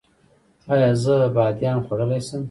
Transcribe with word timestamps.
ایا 0.73 0.91
زه 1.03 1.15
بادیان 1.35 1.77
خوړلی 1.85 2.19
شم؟ 2.27 2.39